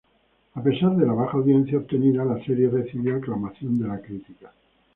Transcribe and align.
A 0.55 0.63
pesar 0.63 0.95
de 0.97 1.05
la 1.05 1.13
baja 1.13 1.37
audiencia 1.37 1.77
obtenida, 1.77 2.25
la 2.25 2.43
serie 2.43 2.71
recibió 2.71 3.17
aclamación 3.17 3.77
de 3.77 3.87
la 3.87 4.01
crítica. 4.01 4.51